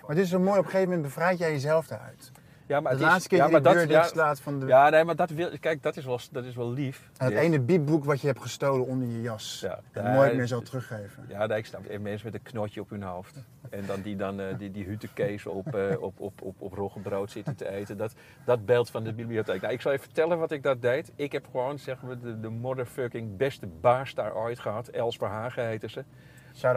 Maar 0.01 0.09
het 0.09 0.19
is 0.19 0.30
zo 0.30 0.39
mooi, 0.39 0.59
op 0.59 0.65
een 0.65 0.71
gegeven 0.71 0.89
moment 0.89 1.07
bevrijd 1.07 1.38
jij 1.38 1.51
jezelf 1.51 1.89
eruit. 1.89 2.31
Ja, 2.72 2.80
maar 2.80 2.92
de 2.92 2.98
het 2.98 3.06
is- 3.06 3.12
laatste 3.12 3.30
keer 3.30 3.38
ja, 3.38 3.44
dat 3.44 3.52
maar 3.52 3.62
de 3.62 3.70
deur 3.70 3.88
dat, 3.88 3.90
ja, 3.96 4.02
dichtslaat 4.02 4.40
van 4.40 4.60
de... 4.60 4.66
ja, 4.66 4.90
nee, 4.90 5.04
maar 5.04 5.16
dat 5.16 5.30
wil, 5.30 5.50
kijk, 5.60 5.84
dat 5.84 5.98
is 5.98 6.06
wel, 6.06 6.20
dat 6.32 6.46
is 6.46 6.56
wel 6.56 6.72
lief. 6.72 7.10
En 7.18 7.26
het 7.26 7.36
ene 7.36 7.60
biepboek 7.60 8.06
wat 8.06 8.22
je 8.22 8.28
hebt 8.28 8.42
gestolen 8.42 8.86
onder 8.86 9.08
je 9.08 9.22
jas. 9.22 9.60
Ja, 9.62 9.80
en 9.92 10.04
nee, 10.04 10.14
nooit 10.14 10.36
meer 10.36 10.48
zal 10.48 10.62
teruggeven. 10.62 11.26
Ja, 11.28 11.46
nee, 11.46 11.58
ik 11.58 11.66
snap. 11.66 11.86
En 11.86 12.02
mensen 12.02 12.26
met 12.32 12.36
een 12.36 12.52
knotje 12.52 12.82
op 12.82 12.90
hun 12.90 13.04
hoofd. 13.04 13.44
En 13.70 13.86
dan 13.86 14.02
die 14.02 14.16
dan 14.16 14.40
eh, 14.40 14.58
die, 14.58 14.72
die 14.72 14.86
hutekees 14.86 15.46
op, 15.46 15.76
eh, 15.76 16.02
op, 16.08 16.20
op, 16.20 16.42
op, 16.42 16.56
op 16.62 16.74
roggebrood 16.74 17.32
zitten 17.32 17.56
te 17.56 17.70
eten. 17.70 17.98
Dat, 17.98 18.14
dat 18.46 18.66
beeld 18.66 18.90
van 18.90 19.04
de 19.04 19.14
bibliotheek. 19.14 19.62
Nou, 19.62 19.74
ik 19.74 19.82
zal 19.82 19.92
je 19.92 20.00
vertellen 20.00 20.40
wat 20.40 20.52
ik 20.52 20.64
dat 20.64 20.82
deed. 20.82 21.12
Ik 21.16 21.32
heb 21.32 21.46
gewoon, 21.52 21.80
zeg 21.80 22.02
maar, 22.02 22.20
de, 22.20 22.40
de 22.40 22.50
motherfucking 22.50 23.38
beste 23.38 23.68
baas 23.68 24.14
daar 24.14 24.36
ooit 24.36 24.60
gehad. 24.60 24.88
Els 24.88 25.18
Verhagen 25.18 25.66
heette 25.66 25.90
ze. 25.90 26.04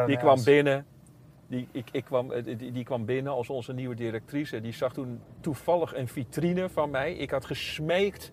Die 0.07 0.19
kwam 0.19 0.45
binnen. 0.45 0.87
Die, 1.55 1.69
ik, 1.73 1.89
ik 1.93 2.05
kwam, 2.05 2.33
eh, 2.33 2.45
die, 2.59 2.73
die 2.73 2.85
kwam 2.85 3.05
binnen 3.05 3.33
als 3.33 3.51
onze 3.51 3.73
nieuwe 3.73 3.95
directrice. 3.95 4.61
Die 4.61 4.73
zag 4.73 4.93
toen 4.93 5.21
toevallig 5.41 5.97
een 5.97 6.09
vitrine 6.09 6.69
van 6.69 6.91
mij. 6.91 7.13
Ik 7.15 7.31
had 7.31 7.45
gesmeekt 7.45 8.31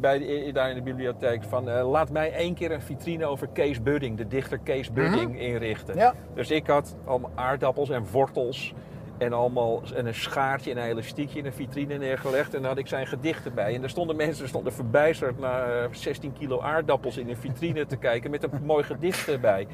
bij 0.00 0.18
de, 0.18 0.50
daar 0.52 0.70
in 0.70 0.76
de 0.76 0.82
bibliotheek 0.82 1.42
van... 1.42 1.70
eh, 1.70 1.90
laat 1.90 2.10
mij 2.10 2.32
één 2.32 2.54
keer 2.54 2.72
een 2.72 2.80
vitrine 2.80 3.26
over 3.26 3.48
Kees 3.48 3.82
Budding, 3.82 4.16
de 4.16 4.26
dichter 4.26 4.58
Kees 4.58 4.92
Budding, 4.92 5.40
inrichten. 5.40 5.96
Ja. 5.96 6.14
Dus 6.34 6.50
ik 6.50 6.66
had 6.66 6.96
allemaal 7.04 7.30
aardappels 7.34 7.90
en 7.90 8.06
wortels 8.12 8.74
en 9.18 9.32
allemaal 9.32 9.82
en 9.94 10.06
een 10.06 10.14
schaartje 10.14 10.70
en 10.70 10.76
een 10.76 10.84
elastiekje 10.84 11.38
in 11.38 11.46
een 11.46 11.52
vitrine 11.52 11.98
neergelegd. 11.98 12.54
En 12.54 12.60
daar 12.60 12.70
had 12.70 12.78
ik 12.78 12.86
zijn 12.86 13.06
gedichten 13.06 13.54
bij. 13.54 13.74
En 13.74 13.82
er 13.82 13.90
stonden 13.90 14.16
mensen 14.16 14.42
er 14.42 14.48
stonden 14.48 14.72
verbijsterd 14.72 15.38
naar 15.38 15.82
eh, 15.82 15.88
16 15.92 16.32
kilo 16.32 16.60
aardappels 16.60 17.16
in 17.16 17.28
een 17.28 17.36
vitrine 17.36 17.86
te 17.86 17.96
kijken 17.96 18.30
met 18.30 18.42
een 18.42 18.50
mooi 18.64 18.84
gedicht 18.84 19.28
erbij. 19.28 19.66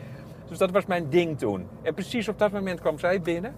Dus 0.48 0.58
dat 0.58 0.70
was 0.70 0.86
mijn 0.86 1.08
ding 1.10 1.38
toen. 1.38 1.68
En 1.82 1.94
precies 1.94 2.28
op 2.28 2.38
dat 2.38 2.52
moment 2.52 2.80
kwam 2.80 2.98
zij 2.98 3.20
binnen. 3.20 3.54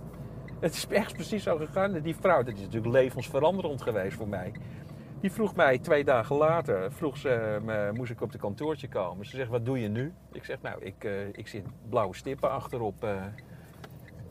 Het 0.61 0.75
is 0.75 0.87
echt 0.87 1.13
precies 1.13 1.43
zo 1.43 1.57
gegaan. 1.57 1.95
En 1.95 2.03
die 2.03 2.17
vrouw, 2.17 2.43
dat 2.43 2.55
is 2.55 2.61
natuurlijk 2.61 2.93
levensveranderend 2.93 3.83
geweest 3.83 4.17
voor 4.17 4.29
mij. 4.29 4.53
Die 5.21 5.33
vroeg 5.33 5.55
mij 5.55 5.79
twee 5.79 6.05
dagen 6.05 6.37
later, 6.37 6.93
vroeg 6.93 7.17
ze, 7.17 7.59
me, 7.65 7.91
moest 7.95 8.11
ik 8.11 8.21
op 8.21 8.33
de 8.33 8.39
kantoortje 8.39 8.89
komen. 8.89 9.27
Ze 9.27 9.37
zegt, 9.37 9.51
wat 9.51 9.65
doe 9.65 9.81
je 9.81 9.89
nu? 9.89 10.13
Ik 10.33 10.45
zeg, 10.45 10.57
nou, 10.63 10.77
ik, 10.85 11.05
eh, 11.05 11.13
ik 11.33 11.49
zit 11.49 11.65
blauwe 11.89 12.15
stippen 12.17 12.51
achterop 12.51 13.05
eh 13.05 13.11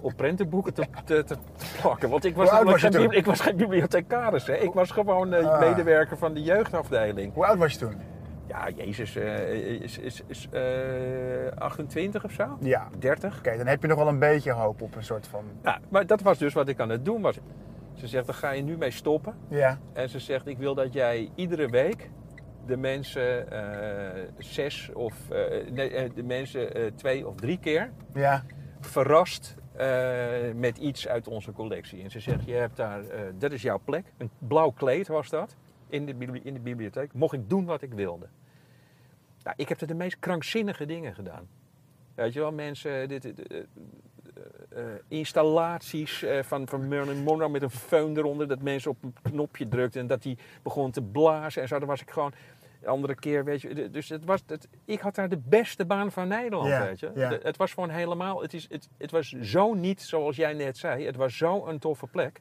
op 0.02 0.14
prentenboeken 0.16 0.74
te, 0.74 0.86
te, 1.06 1.24
te 1.24 1.36
plakken. 1.82 2.10
Want 2.10 2.26
ik 2.26 2.36
was, 2.36 2.50
geen, 2.50 3.12
ik 3.12 3.26
was 3.26 3.40
geen 3.40 3.56
bibliothecaris. 3.56 4.48
Hè. 4.48 4.54
Ik 4.56 4.74
was 4.74 4.92
gewoon 4.92 5.34
eh, 5.34 5.48
Ah. 5.48 5.60
medewerker 5.60 6.18
van 6.18 6.34
de 6.34 6.42
jeugdafdeling. 6.42 7.34
Hoe 7.34 7.46
oud 7.46 7.58
was 7.58 7.74
je 7.74 7.80
toen? 7.80 7.96
Ja, 8.56 8.70
Jezus, 8.76 9.16
eh, 9.16 9.82
is, 9.82 9.98
is, 9.98 10.22
is 10.28 10.48
eh, 10.52 10.62
28 11.58 12.24
of 12.24 12.32
zo? 12.32 12.58
Ja. 12.62 12.88
30? 13.00 13.38
Oké, 13.38 13.58
dan 13.58 13.68
heb 13.68 13.82
je 13.82 13.88
nog 13.88 13.98
wel 13.98 14.08
een 14.08 14.20
beetje 14.20 14.52
hoop 14.52 14.82
op 14.82 14.96
een 14.96 15.04
soort 15.04 15.28
van... 15.28 15.44
Ja, 15.64 15.80
maar 15.90 16.06
dat 16.06 16.22
was 16.22 16.38
dus 16.38 16.54
wat 16.54 16.68
ik 16.68 16.80
aan 16.80 16.90
het 16.90 17.06
doen 17.06 17.22
was. 17.22 17.38
Ze 17.94 18.08
zegt, 18.08 18.26
daar 18.26 18.36
ga 18.36 18.52
je 18.52 18.62
nu 18.62 18.78
mee 18.78 18.92
stoppen. 18.92 19.36
Ja. 19.48 19.80
En 19.94 20.10
ze 20.10 20.20
zegt, 20.20 20.48
ik 20.48 20.58
wil 20.58 20.76
dat 20.76 20.94
jij 20.94 21.30
iedere 21.36 21.68
week 21.68 22.10
de 22.66 22.78
mensen 22.78 23.52
eh, 23.52 24.24
zes 24.38 24.90
of 24.94 25.14
nee, 25.72 26.14
de 26.14 26.24
mensen 26.24 26.96
twee 26.96 27.28
of 27.28 27.36
drie 27.36 27.60
keer 27.60 27.92
Ja. 28.14 28.44
verrast 28.80 29.56
met 30.56 30.78
iets 30.78 31.08
uit 31.08 31.28
onze 31.28 31.52
collectie. 31.52 32.04
En 32.04 32.12
ze 32.12 32.20
zegt, 32.20 32.46
je 32.46 32.54
hebt 32.54 32.76
daar, 32.78 33.02
dat 33.38 33.52
is 33.52 33.62
jouw 33.62 33.80
plek. 33.86 34.14
Een 34.18 34.30
blauw 34.38 34.70
kleed 34.70 35.08
was 35.08 35.30
dat 35.30 35.56
in 35.90 36.06
de, 36.06 36.40
in 36.44 36.54
de 36.54 36.60
bibliotheek. 36.60 37.14
Mocht 37.14 37.34
ik 37.34 37.50
doen 37.50 37.66
wat 37.66 37.82
ik 37.82 37.94
wilde. 37.94 38.28
Nou, 39.46 39.58
ik 39.58 39.70
heb 39.70 39.82
er 39.82 39.88
de 39.88 39.94
meest 39.94 40.20
krankzinnige 40.20 40.86
dingen 40.86 41.14
gedaan. 41.16 41.48
Weet 42.16 42.34
je 42.34 42.40
wel, 42.40 42.52
mensen, 42.52 43.08
dit, 43.08 43.22
dit, 43.22 43.48
eh, 43.48 43.60
eh, 44.70 44.86
installaties 45.08 46.24
eh, 46.24 46.44
van, 46.44 46.68
van 46.68 46.88
Marilyn 46.88 47.24
Monroe 47.24 47.50
met 47.50 47.62
een 47.62 47.72
föhn 47.72 48.18
eronder. 48.18 48.48
Dat 48.48 48.62
mensen 48.62 48.92
op 48.92 49.04
een 49.04 49.16
knopje 49.22 49.68
drukten 49.68 50.02
en 50.02 50.08
dat 50.08 50.22
die 50.22 50.38
begon 50.64 50.92
te 50.92 51.02
blazen 51.02 51.62
en 51.62 51.68
zo. 51.68 51.80
Dan 51.80 51.88
was 51.88 52.02
ik 52.02 52.12
gewoon... 52.12 52.34
De 52.82 52.92
andere 52.92 53.16
keer, 53.16 53.44
weet 53.46 53.62
je, 53.62 53.90
dus 53.90 54.10
het 54.10 54.26
was, 54.26 54.42
het, 54.48 54.68
ik 54.86 55.00
had 55.00 55.16
daar 55.16 55.30
de 55.30 55.40
beste 55.44 55.86
baan 55.86 56.12
van 56.12 56.28
Nederland, 56.28 56.70
weet 56.86 57.00
je. 57.00 57.12
De- 57.30 57.40
het 57.44 57.58
was 57.58 57.74
gewoon 57.74 57.90
helemaal, 57.90 58.42
het, 58.42 58.54
is, 58.54 58.66
het, 58.70 58.90
het 58.98 59.12
was 59.12 59.30
zo 59.30 59.74
niet 59.74 60.02
zoals 60.02 60.36
jij 60.36 60.54
net 60.54 60.78
zei. 60.78 61.06
Het 61.06 61.16
was 61.16 61.38
zo 61.38 61.66
een 61.68 61.80
toffe 61.80 62.08
plek. 62.08 62.40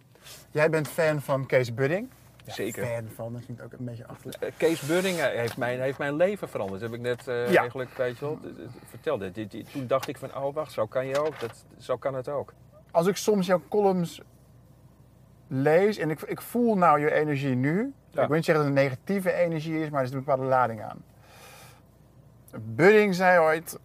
Jij 0.50 0.70
bent 0.70 0.88
fan 0.88 1.20
van 1.20 1.46
Kees 1.46 1.74
Budding? 1.74 2.08
Ja, 2.44 2.52
Zeker. 2.52 2.86
Fan 2.86 3.08
van, 3.14 3.32
dat 3.32 3.44
klinkt 3.44 3.62
ook 3.62 3.72
een 3.72 3.84
beetje 3.84 4.06
achterlijk. 4.06 4.42
Eh, 4.42 4.50
Kees 4.56 4.80
Budding 4.80 5.18
eh, 5.18 5.26
heeft 5.38 5.56
mijn, 5.56 5.80
heeft 5.80 5.98
mijn 5.98 6.14
leven 6.16 6.48
veranderd. 6.48 6.80
Dat 6.80 6.90
heb 6.90 6.98
ik 6.98 7.06
net 7.06 7.28
eh, 7.28 7.50
Ja. 7.52 7.60
eigenlijk, 7.60 7.90
weet 7.90 8.18
je 8.18 8.24
wel, 8.24 8.36
d- 8.36 8.42
d- 8.42 8.88
verteld. 8.88 9.20
Dit- 9.20 9.34
dit- 9.34 9.50
dit- 9.50 9.70
Toen 9.72 9.86
dacht 9.86 10.08
ik 10.08 10.18
van, 10.18 10.36
oh 10.36 10.54
wacht, 10.54 10.72
zo 10.72 10.86
kan 10.86 11.06
je 11.06 11.18
ook. 11.18 11.40
Dat, 11.40 11.64
zo 11.78 11.96
kan 11.96 12.14
het 12.14 12.28
ook. 12.28 12.52
Als 12.90 13.06
ik 13.06 13.16
soms 13.16 13.46
jouw 13.46 13.60
columns 13.68 14.20
lees 15.48 15.96
en 15.96 16.10
ik, 16.10 16.22
ik 16.22 16.40
voel 16.40 16.74
nou 16.76 17.00
je 17.00 17.12
energie 17.12 17.54
nu. 17.54 17.92
Ja. 18.10 18.22
Ik 18.22 18.26
wil 18.28 18.36
niet 18.36 18.44
zeggen 18.44 18.64
dat 18.64 18.74
het 18.74 18.82
een 18.82 18.88
negatieve 18.90 19.32
energie 19.32 19.80
is, 19.80 19.90
maar 19.90 20.00
er 20.00 20.06
zit 20.06 20.16
een 20.16 20.24
bepaalde 20.24 20.44
lading 20.48 20.82
aan. 20.82 21.04
Budding 22.62 23.14
zei 23.14 23.38
ooit, 23.38 23.78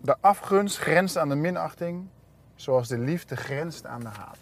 de 0.00 0.16
afgunst 0.20 0.78
grenst 0.78 1.16
aan 1.18 1.28
de 1.28 1.34
minachting, 1.34 2.08
zoals 2.54 2.88
de 2.88 2.98
liefde 2.98 3.36
grenst 3.36 3.86
aan 3.86 4.00
de 4.00 4.08
haat. 4.08 4.38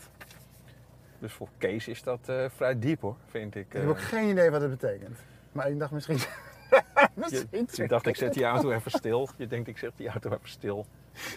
Dus 1.25 1.33
voor 1.33 1.49
Kees 1.59 1.89
is 1.89 2.03
dat 2.03 2.19
eh, 2.27 2.45
vrij 2.57 2.79
diep 2.79 3.01
hoor, 3.01 3.17
vind 3.27 3.55
ik. 3.55 3.67
Ik 3.67 3.73
heb 3.73 3.83
eh. 3.83 3.89
ook 3.89 4.01
geen 4.01 4.29
idee 4.29 4.51
wat 4.51 4.61
het 4.61 4.71
betekent. 4.71 5.19
Maar 5.53 5.71
ik 5.71 5.79
dacht 5.79 5.91
misschien... 5.91 6.15
misschien 7.15 7.49
Je, 7.51 7.83
ik 7.83 7.89
dacht, 7.89 8.07
ik 8.07 8.17
zet 8.17 8.35
die 8.35 8.45
auto 8.45 8.71
even 8.71 8.91
stil. 8.91 9.29
Je 9.37 9.47
denkt, 9.47 9.69
ik 9.69 9.79
zet 9.79 9.93
die 9.97 10.09
auto 10.09 10.31
even 10.31 10.49
stil. 10.49 10.87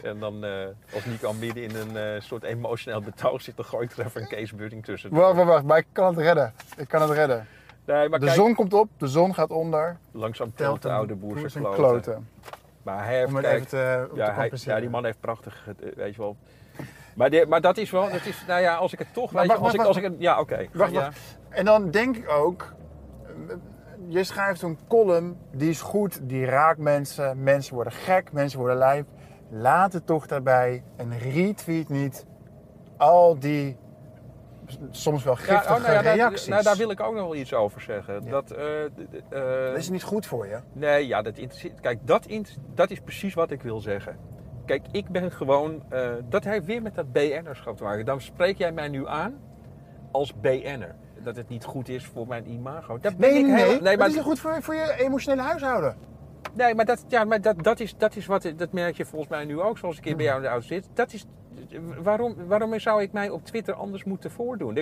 En 0.03 0.19
dan, 0.19 0.45
eh 0.45 0.65
als 0.93 1.05
Nico 1.05 1.33
midden 1.33 1.63
in 1.63 1.75
een 1.75 1.97
eh, 1.97 2.21
soort 2.21 2.43
emotioneel 2.43 3.01
betoog 3.01 3.41
zit, 3.41 3.55
dan 3.55 3.65
gooi 3.65 3.85
ik 3.85 3.97
er 3.97 4.05
even 4.05 4.21
een 4.21 4.27
Kees 4.27 4.53
Budding 4.53 4.85
tussen. 4.85 5.09
Wacht, 5.09 5.35
wacht, 5.35 5.47
wacht, 5.47 5.63
maar 5.63 5.77
ik 5.77 5.87
kan 5.91 6.07
het 6.07 6.17
redden. 6.17 6.53
Ik 6.77 6.87
kan 6.87 7.01
het 7.01 7.11
redden. 7.11 7.47
Nee, 7.85 8.09
maar 8.09 8.19
De 8.19 8.25
kijk, 8.25 8.37
zon 8.37 8.55
komt 8.55 8.73
op, 8.73 8.89
de 8.97 9.07
zon 9.07 9.33
gaat 9.33 9.51
onder. 9.51 9.97
langzaam 10.11 10.55
telt 10.55 10.81
de 10.81 10.91
oude 10.91 11.15
boer 11.15 11.49
zijn 11.49 11.63
kloten. 11.63 11.83
kloten. 11.83 12.29
Maar 12.83 13.05
hij 13.05 13.17
heeft, 13.17 13.27
Om 13.27 13.35
het 13.35 13.45
kijk, 13.45 13.55
even 13.57 13.67
te, 13.67 14.07
om 14.09 14.15
te 14.15 14.21
ja, 14.21 14.33
hij, 14.33 14.51
ja, 14.53 14.79
die 14.79 14.89
man 14.89 15.05
heeft 15.05 15.19
prachtig, 15.19 15.67
eh, 15.67 15.95
weet 15.95 16.15
je 16.15 16.21
wel. 16.21 16.37
Maar, 17.17 17.47
maar 17.47 17.61
dat 17.61 17.77
is 17.77 17.91
wel, 17.91 18.09
dat 18.09 18.25
is, 18.25 18.43
nou 18.47 18.61
ja, 18.61 18.75
als 18.75 18.93
ik 18.93 18.99
het 18.99 19.13
toch, 19.13 19.31
Maar 19.31 19.41
weet 19.41 19.51
je, 19.51 19.57
wacht, 19.57 19.63
als 19.63 19.73
ik, 19.73 20.01
wacht, 20.01 20.05
als 20.05 20.15
ik 20.15 20.21
ja, 20.21 20.39
oké. 20.39 20.67
Wacht, 20.73 20.91
ja. 20.91 21.09
En 21.49 21.65
dan 21.65 21.91
denk 21.91 22.17
ik 22.17 22.29
ook, 22.29 22.73
eh, 23.23 23.55
je 24.07 24.23
schrijft 24.23 24.61
een 24.61 24.77
column, 24.87 25.37
die 25.51 25.69
is 25.69 25.81
goed, 25.81 26.19
die 26.23 26.45
raakt 26.45 26.79
mensen, 26.79 27.43
mensen 27.43 27.73
worden 27.73 27.93
gek, 27.93 28.31
mensen 28.31 28.59
worden 28.59 28.77
lijp. 28.77 29.07
Laat 29.49 29.93
het 29.93 30.05
toch 30.05 30.27
daarbij 30.27 30.83
en 30.95 31.19
retweet 31.19 31.89
niet 31.89 32.25
al 32.97 33.39
die 33.39 33.77
soms 34.91 35.23
wel 35.23 35.35
giftige 35.35 35.69
Ja, 35.69 35.75
oh, 35.75 35.81
nou 35.81 35.93
ja, 35.93 36.01
daar, 36.01 36.15
reacties. 36.15 36.47
nou, 36.47 36.63
daar 36.63 36.75
wil 36.75 36.91
ik 36.91 36.99
ook 36.99 37.13
nog 37.13 37.23
wel 37.23 37.35
iets 37.35 37.53
over 37.53 37.81
zeggen. 37.81 38.23
Ja. 38.23 38.29
Dat, 38.29 38.51
eh, 38.51 38.85
eh, 38.85 38.91
Dat 39.69 39.77
is 39.77 39.89
niet 39.89 40.03
goed 40.03 40.25
voor 40.25 40.47
je. 40.47 40.59
Nee, 40.73 41.07
ja, 41.07 41.21
dat 41.21 41.37
interesseert. 41.37 41.79
Kijk, 41.79 41.99
dat, 42.07 42.27
dat 42.73 42.91
is 42.91 42.99
precies 42.99 43.33
wat 43.33 43.51
ik 43.51 43.61
wil 43.61 43.79
zeggen. 43.79 44.17
Kijk, 44.67 44.85
ik 44.91 45.09
ben 45.09 45.31
gewoon. 45.31 45.83
eh, 45.89 46.09
dat 46.29 46.43
heeft 46.43 46.65
weer 46.65 46.81
met 46.81 46.95
dat 46.95 47.11
BN'erschap 47.11 47.77
te 47.77 47.83
maken. 47.83 48.05
Dan 48.05 48.21
spreek 48.21 48.57
jij 48.57 48.71
mij 48.71 48.87
nu 48.87 49.07
aan 49.07 49.39
als 50.11 50.39
BN'er. 50.39 50.95
dat 51.23 51.35
het 51.35 51.49
niet 51.49 51.63
goed 51.65 51.89
is 51.89 52.05
voor 52.05 52.27
mijn 52.27 52.49
imago. 52.51 52.99
Dat 52.99 53.17
ben 53.17 53.29
Nee, 53.33 53.39
ik 53.39 53.45
nee, 53.45 53.55
heel- 53.63 53.81
nee. 53.81 53.97
maar 53.97 54.07
het 54.07 54.15
is 54.15 54.21
goed 54.21 54.39
voor, 54.39 54.61
voor 54.61 54.75
je 54.75 54.95
emotionele 54.97 55.41
huishouden. 55.41 55.95
nee, 56.53 56.75
maar, 56.75 56.85
dat, 56.85 57.05
ja, 57.07 57.23
maar 57.23 57.41
dat, 57.41 57.63
dat, 57.63 57.79
is, 57.79 57.97
dat 57.97 58.15
is 58.15 58.25
wat, 58.25 58.53
dat 58.55 58.71
merk 58.71 58.95
je 58.97 59.05
volgens 59.05 59.31
mij 59.31 59.45
nu 59.45 59.61
ook, 59.61 59.77
zoals 59.77 59.97
ik 59.97 60.03
hier 60.03 60.15
bij 60.15 60.25
jou 60.25 60.37
in 60.37 60.43
de 60.43 60.49
auto 60.49 60.65
zit. 60.67 60.89
Dat 60.93 61.13
is, 61.13 61.25
waarom, 62.01 62.35
waarom 62.47 62.79
zou 62.79 63.01
ik 63.01 63.11
mij 63.11 63.29
op 63.29 63.45
Twitter 63.45 63.73
anders 63.73 64.03
moeten 64.03 64.31
voordoen? 64.31 64.77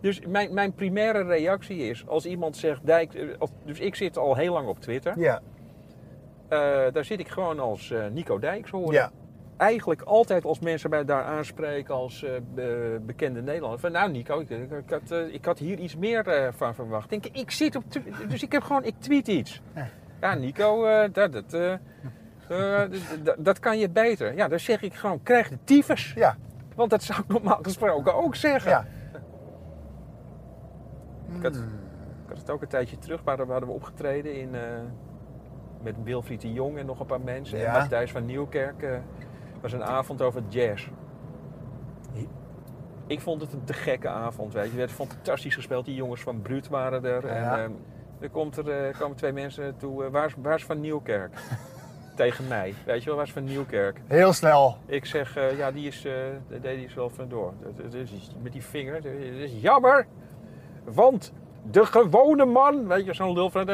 Dus 0.00 0.20
mijn, 0.26 0.54
mijn 0.54 0.72
primaire 0.72 1.22
reactie 1.22 1.76
is, 1.78 2.06
als 2.06 2.26
iemand 2.26 2.56
zegt, 2.56 2.86
Dijk, 2.86 3.14
eh, 3.14 3.28
dus 3.64 3.80
ik 3.80 3.94
zit 3.94 4.16
al 4.16 4.34
heel 4.36 4.52
lang 4.52 4.68
op 4.68 4.80
Twitter. 4.80 5.18
Ja. 5.18 5.40
Eh, 6.48 6.58
daar 6.92 7.04
zit 7.04 7.20
ik 7.20 7.28
gewoon 7.28 7.58
als 7.60 7.90
eh, 7.90 8.06
Nico 8.12 8.38
Dijkshoorn. 8.38 8.92
Ja. 8.92 9.10
Eigenlijk 9.60 10.02
altijd 10.02 10.44
als 10.44 10.58
mensen 10.60 10.90
mij 10.90 11.04
daar 11.04 11.24
aanspreken 11.24 11.94
als 11.94 12.22
eh, 12.24 12.30
be- 12.54 13.00
bekende 13.06 13.42
Nederlander. 13.42 13.78
Van 13.80 13.92
nou 13.92 14.10
Nico, 14.10 14.38
ik, 14.40 14.50
ik, 14.50 14.90
had, 14.90 15.10
eh, 15.10 15.34
ik 15.34 15.44
had 15.44 15.58
hier 15.58 15.78
iets 15.78 15.96
meer 15.96 16.28
eh, 16.28 16.52
van 16.52 16.74
verwacht. 16.74 17.10
Denk, 17.10 17.26
ik, 17.26 17.36
ik 17.36 17.50
zit 17.50 17.76
op 17.76 17.84
dus 18.28 18.42
ik 18.42 18.52
heb 18.52 18.62
gewoon, 18.62 18.84
ik 18.84 18.94
tweet 18.98 19.28
iets. 19.28 19.62
Ja. 20.20 20.34
Nico, 20.34 20.82
dat, 21.12 21.32
dat, 21.32 21.54
eh, 21.54 21.72
eh, 22.82 22.90
d- 22.90 23.24
d- 23.24 23.34
dat 23.38 23.58
kan 23.58 23.78
je 23.78 23.90
beter. 23.90 24.34
Ja, 24.34 24.48
dan 24.48 24.60
zeg 24.60 24.82
ik 24.82 24.94
gewoon, 24.94 25.22
krijg 25.22 25.48
de 25.48 25.58
tyfus. 25.64 26.12
Ja. 26.12 26.36
Want 26.74 26.90
dat 26.90 27.02
zou 27.02 27.20
ik 27.20 27.28
normaal 27.28 27.58
gesproken 27.62 28.14
ook 28.14 28.34
zeggen. 28.34 28.70
Ja. 28.70 28.86
Ik 31.36 31.42
had, 31.42 31.54
ik 31.56 32.28
had 32.28 32.38
het 32.38 32.50
ook 32.50 32.62
een 32.62 32.68
tijdje 32.68 32.98
terug, 32.98 33.24
maar 33.24 33.36
we 33.46 33.50
hadden 33.52 33.68
we 33.68 33.74
opgetreden 33.74 34.34
in, 34.34 34.50
met 35.82 35.94
Wilfried 36.02 36.40
de 36.40 36.52
Jong 36.52 36.78
en 36.78 36.86
nog 36.86 37.00
een 37.00 37.06
paar 37.06 37.20
mensen. 37.20 37.58
Ja. 37.58 37.64
En 37.66 37.72
Matthijs 37.72 38.10
van 38.10 38.24
Nieuwkerk 38.24 38.84
was 39.60 39.72
een 39.72 39.84
avond 39.84 40.22
over 40.22 40.42
jazz. 40.48 40.88
Ik 43.06 43.20
vond 43.20 43.40
het 43.40 43.52
een 43.52 43.64
te 43.64 43.72
gekke 43.72 44.08
avond, 44.08 44.52
weet 44.52 44.64
je. 44.64 44.70
Er 44.70 44.76
werd 44.76 44.90
fantastisch 44.92 45.54
gespeeld. 45.54 45.84
Die 45.84 45.94
jongens 45.94 46.20
van 46.20 46.42
Bruut 46.42 46.68
waren 46.68 47.04
er. 47.04 47.26
En 47.26 47.42
eh, 47.44 47.64
er, 48.20 48.30
komt 48.30 48.56
er 48.56 48.68
eh, 48.86 48.98
komen 48.98 49.16
twee 49.16 49.32
mensen 49.32 49.76
toe. 49.76 50.04
eh, 50.04 50.10
waar, 50.10 50.26
is, 50.26 50.34
waar 50.42 50.54
is 50.54 50.64
Van 50.64 50.80
Nieuwkerk? 50.80 51.32
Tegen 52.16 52.48
mij. 52.48 52.74
Weet 52.86 53.00
je 53.00 53.06
wel, 53.06 53.16
waar 53.16 53.26
is 53.26 53.32
Van 53.32 53.44
Nieuwkerk? 53.44 54.00
Heel 54.06 54.32
snel. 54.32 54.76
Ik 54.86 55.04
zeg, 55.04 55.36
eh, 55.36 55.56
ja, 55.58 55.70
die 55.70 55.86
is, 55.86 56.02
deed 56.48 56.62
hij 56.62 56.88
zelf 56.88 57.14
vandoor. 57.14 57.52
Is, 57.92 58.30
met 58.42 58.52
die 58.52 58.64
vinger. 58.64 59.02
Dat 59.02 59.12
is 59.12 59.60
jammer. 59.60 60.06
Want 60.84 61.32
de 61.70 61.86
gewone 61.86 62.44
man, 62.44 62.86
weet 62.88 63.04
je, 63.04 63.14
zo'n 63.14 63.32
lul 63.32 63.50
van... 63.50 63.66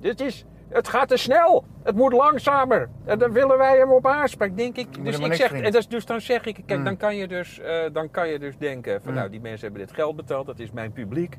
dit 0.00 0.20
is, 0.20 0.44
het 0.68 0.88
gaat 0.88 1.08
te 1.08 1.16
snel. 1.16 1.64
Het 1.82 1.94
moet 1.96 2.12
langzamer. 2.12 2.88
En 3.04 3.18
dan 3.18 3.32
willen 3.32 3.58
wij 3.58 3.78
hem 3.78 3.90
op 3.92 4.06
aanspreken, 4.06 4.56
denk 4.56 4.76
ik. 4.76 5.04
Dus, 5.04 5.18
ik 5.18 5.34
zeg, 5.34 5.52
en 5.52 5.62
dat 5.62 5.74
is- 5.74 5.88
dus 5.88 6.04
dan 6.06 6.20
zeg 6.20 6.44
ik, 6.44 6.54
kijk, 6.66 6.78
Mm. 6.78 6.84
dan, 6.84 6.96
kan 6.96 7.16
je 7.16 7.28
dus, 7.28 7.60
eh, 7.60 7.80
dan 7.92 8.10
kan 8.10 8.28
je 8.28 8.38
dus 8.38 8.56
denken 8.58 9.02
van, 9.02 9.10
Mm. 9.12 9.18
nou, 9.18 9.30
die 9.30 9.40
mensen 9.40 9.66
hebben 9.68 9.86
dit 9.86 9.94
geld 9.96 10.16
betaald. 10.16 10.46
Dat 10.46 10.58
is 10.58 10.70
mijn 10.70 10.92
publiek. 10.92 11.36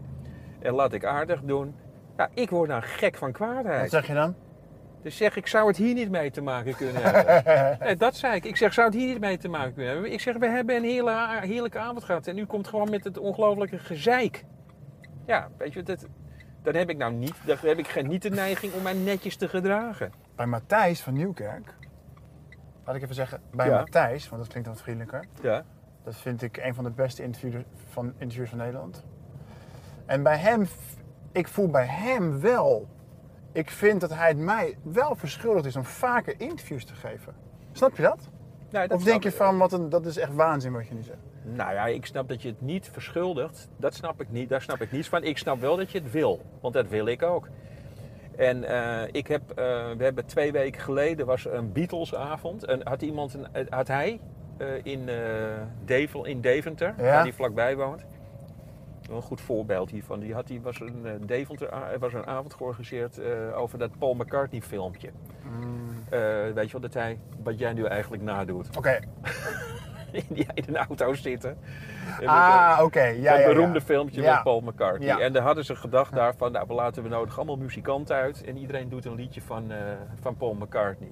En 0.60 0.74
laat 0.74 0.94
ik 0.94 1.06
aardig 1.06 1.42
doen. 1.42 1.76
Ja, 2.18 2.30
ik 2.34 2.50
word 2.50 2.70
dan 2.70 2.82
gek 2.84 3.16
van 3.18 3.28
wat 3.28 3.38
kwaadheid. 3.38 3.90
zeg 3.90 4.08
je 4.08 4.14
dan? 4.14 4.36
Dus 5.04 5.18
zeg 5.18 5.36
ik, 5.36 5.48
zou 5.48 5.68
het 5.68 5.78
hier 5.78 5.94
niet 5.94 6.10
mee 6.10 6.32
te 6.32 6.42
maken 6.42 6.76
kunnen 6.76 7.02
hebben? 7.04 7.78
Nee, 7.80 7.96
dat 7.96 8.16
zei 8.16 8.36
ik. 8.36 8.46
Ik 8.46 8.58
zeg, 8.58 8.74
zou 8.74 8.88
het 8.88 8.96
hier 8.96 9.08
niet 9.08 9.20
mee 9.20 9.38
te 9.38 9.48
maken 9.50 9.74
kunnen 9.74 9.94
hebben? 9.94 10.12
Ik 10.12 10.22
zeg, 10.22 10.38
we 10.38 10.48
hebben 10.48 10.76
een 10.76 10.84
hele 10.84 11.28
heerlijke 11.42 11.78
avond 11.80 12.04
gehad. 12.04 12.28
En 12.28 12.38
u 12.38 12.46
komt 12.46 12.68
gewoon 12.68 12.90
met 12.90 13.04
het 13.04 13.18
ongelofelijke 13.18 13.78
gezeik. 13.78 14.46
Ja, 15.26 15.48
weet 15.58 15.74
je, 15.74 15.84
dat, 15.84 16.06
dan 16.72 16.76
heb 16.76 16.90
ik 16.90 16.98
nou 16.98 17.14
niet, 17.14 17.36
dan 17.46 17.58
heb 17.62 17.78
ik 17.78 17.88
geen, 17.88 18.08
niet 18.08 18.22
de 18.22 18.30
neiging 18.30 18.74
om 18.74 18.82
mij 18.82 18.94
netjes 18.94 19.36
te 19.36 19.48
gedragen. 19.48 20.12
Bij 20.36 20.46
Matthijs 20.46 21.02
van 21.02 21.14
Nieuwkerk. 21.14 21.74
Laat 22.86 22.96
ik 22.96 23.02
even 23.02 23.16
zeggen, 23.16 23.42
bij 23.52 23.68
Ja. 23.68 23.78
Matthijs, 23.78 24.30
want 24.30 24.42
dat 24.42 24.52
klinkt 24.52 24.70
wat 24.70 24.82
vriendelijker. 24.82 25.26
Ja. 25.42 25.64
Dat 26.04 26.16
vind 26.16 26.42
ik 26.42 26.58
een 26.58 26.74
van 26.76 26.84
de 26.84 26.92
beste 26.92 27.24
interviewers 27.24 27.64
van, 27.90 28.06
interviewers 28.06 28.50
van 28.50 28.60
Nederland. 28.60 29.04
En 30.06 30.24
bij 30.24 30.38
hem, 30.38 30.68
ik 31.32 31.48
voel 31.48 31.70
bij 31.70 31.86
hem 31.86 32.40
wel. 32.40 32.88
Ik 33.52 33.70
vind 33.70 34.02
dat 34.02 34.14
hij 34.14 34.28
het 34.28 34.38
mij 34.38 34.78
wel 34.84 35.16
verschuldigd 35.16 35.66
is 35.66 35.76
om 35.76 35.84
vaker 35.84 36.36
interviews 36.38 36.86
te 36.86 36.94
geven. 36.94 37.36
Snap 37.72 37.96
je 37.96 38.02
dat? 38.02 38.30
Dat 38.70 38.92
of 38.92 39.04
denk 39.04 39.24
je 39.24 39.32
van, 39.32 39.58
wat 39.58 39.74
een, 39.74 39.90
dat 39.90 40.06
is 40.06 40.18
echt 40.18 40.34
waanzin 40.34 40.74
wat 40.74 40.88
je 40.88 40.94
nu 40.94 41.04
zegt? 41.04 41.20
Nou 41.56 41.74
ja, 41.74 41.86
ik 41.86 42.06
snap 42.06 42.28
dat 42.30 42.42
je 42.42 42.48
het 42.48 42.62
niet 42.62 42.90
verschuldigt. 42.92 43.70
Dat 43.78 43.94
snap 43.96 44.22
ik 44.22 44.30
niet. 44.32 44.50
Daar 44.50 44.62
snap 44.62 44.82
ik 44.82 44.92
niets 44.92 45.08
van. 45.10 45.24
Ik 45.24 45.38
snap 45.38 45.60
wel 45.60 45.76
dat 45.78 45.92
je 45.92 46.00
het 46.00 46.12
wil. 46.12 46.42
Want 46.62 46.74
dat 46.74 46.88
wil 46.88 47.06
ik 47.06 47.24
ook. 47.24 47.48
En 48.36 48.64
eh, 48.64 49.08
ik 49.12 49.28
heb, 49.28 49.50
eh, 49.50 49.56
we 49.98 50.04
hebben 50.04 50.26
twee 50.26 50.52
weken 50.52 50.82
geleden 50.82 51.26
was 51.26 51.46
een 51.46 51.72
Beatlesavond. 51.72 52.66
En 52.66 52.88
had 52.88 53.02
iemand, 53.02 53.34
een, 53.34 53.48
eh, 53.54 53.66
had 53.70 53.88
hij 53.88 54.20
in, 54.84 55.10
Devel, 55.86 56.26
in 56.26 56.42
Deventer, 56.42 56.94
Ja. 56.98 57.04
waar 57.04 57.22
hij 57.22 57.34
vlakbij 57.34 57.76
woont. 57.76 58.06
Een 59.12 59.22
goed 59.22 59.42
voorbeeld 59.42 59.90
hiervan. 59.90 60.20
Die 60.20 60.34
had, 60.34 60.48
die 60.48 60.62
was 60.62 60.80
een 60.80 61.24
Deventer, 61.26 61.70
er 61.74 62.00
was 62.00 62.14
een 62.14 62.26
avond 62.26 62.54
georganiseerd 62.54 63.20
over 63.54 63.78
dat 63.80 63.98
Paul 63.98 64.14
McCartney 64.14 64.62
filmpje. 64.62 65.10
Eh, 66.10 66.20
weet 66.54 66.66
je 66.66 66.72
wel, 66.72 66.82
dat 66.82 66.94
hij, 66.94 67.20
wat 67.44 67.60
jij 67.60 67.74
nu 67.74 67.84
eigenlijk 67.86 68.24
nadoet. 68.24 68.78
Oké. 68.78 69.00
die 70.30 70.48
in 70.54 70.64
een 70.68 70.78
auto 70.78 71.14
zitten. 71.14 71.58
En 72.20 72.28
Ah, 72.28 72.80
oké. 72.84 73.04
Ja, 73.04 73.14
dat 73.14 73.22
ja, 73.24 73.38
ja. 73.38 73.48
beroemde 73.54 73.82
filmpje 73.82 74.22
met 74.22 74.44
Paul 74.44 74.62
McCartney. 74.62 75.20
En 75.20 75.34
daar 75.34 75.44
hadden 75.44 75.66
ze 75.66 75.76
gedacht 75.76 76.14
daarvan, 76.14 76.52
nou, 76.52 76.68
we 76.68 76.74
laten 76.74 77.04
we 77.04 77.10
nodig 77.10 77.38
allemaal 77.38 77.58
muzikanten 77.58 78.16
uit. 78.16 78.44
En 78.44 78.58
iedereen 78.58 78.90
doet 78.90 79.06
een 79.06 79.16
liedje 79.16 79.42
van, 79.42 79.72
eh, 79.72 79.78
van 80.22 80.38
Paul 80.38 80.54
McCartney. 80.54 81.12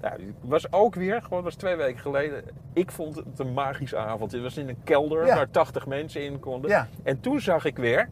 Nou, 0.00 0.12
het 0.12 0.34
was 0.40 0.72
ook 0.72 0.94
weer, 0.94 1.22
gewoon 1.22 1.42
was 1.42 1.54
twee 1.54 1.76
weken 1.76 2.00
geleden. 2.00 2.44
Ik 2.72 2.90
vond 2.90 3.16
het 3.16 3.38
een 3.38 3.52
magische 3.52 3.96
avond. 3.96 4.32
Het 4.32 4.42
was 4.42 4.56
in 4.56 4.68
een 4.68 4.82
kelder 4.84 5.26
waar 5.26 5.50
80 5.50 5.86
mensen 5.86 6.22
in 6.22 6.38
konden. 6.38 6.70
Ja. 6.70 6.88
En 7.02 7.20
toen 7.20 7.40
zag 7.40 7.64
ik 7.64 7.76
weer, 7.76 8.08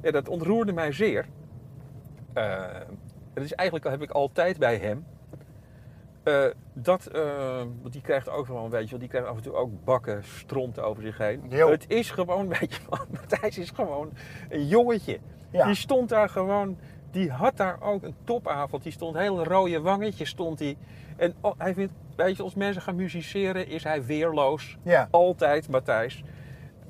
en 0.00 0.12
dat 0.12 0.28
ontroerde 0.28 0.72
mij 0.72 0.92
zeer. 0.92 1.26
Eh, 2.32 2.64
dat 3.34 3.44
is 3.44 3.52
eigenlijk 3.52 3.88
heb 3.88 4.02
ik 4.02 4.10
altijd 4.10 4.58
bij 4.58 4.76
hem. 4.76 5.06
Eh, 6.28 6.54
dat, 6.72 7.10
want 7.82 7.92
die 7.92 8.02
krijgt 8.02 8.28
ook 8.28 8.46
wel 8.46 8.64
een 8.64 8.70
beetje, 8.70 8.88
want 8.88 9.00
die 9.00 9.08
krijgt 9.08 9.28
af 9.28 9.36
en 9.36 9.42
toe 9.42 9.54
ook 9.54 9.84
bakken 9.84 10.24
stront 10.24 10.80
over 10.80 11.02
zich 11.02 11.18
heen. 11.18 11.42
Het 11.50 11.84
is 11.88 12.10
gewoon, 12.10 12.48
weet 12.58 12.74
je 12.74 12.80
wel, 12.90 13.06
Matthijs 13.10 13.58
is 13.58 13.70
gewoon 13.70 14.10
een 14.48 14.66
jongetje. 14.66 15.18
Ja. 15.50 15.66
Die 15.66 15.74
stond 15.74 16.08
daar 16.08 16.28
gewoon, 16.28 16.78
die 17.10 17.30
had 17.30 17.56
daar 17.56 17.82
ook 17.82 18.02
een 18.02 18.14
topavond. 18.24 18.82
Die 18.82 18.92
stond 18.92 19.16
hele 19.16 19.44
rode 19.44 19.80
wangetjes 19.80 20.28
stond 20.28 20.58
hij. 20.58 20.76
En 21.16 21.34
oh, 21.40 21.54
hij 21.58 21.74
vindt, 21.74 21.92
weet 22.16 22.36
je, 22.36 22.42
als 22.42 22.54
mensen 22.54 22.82
gaan 22.82 22.96
musiceren 22.96 23.66
is 23.66 23.84
hij 23.84 24.04
weerloos. 24.04 24.76
Ja. 24.82 25.08
Altijd, 25.10 25.68
Matthijs. 25.68 26.22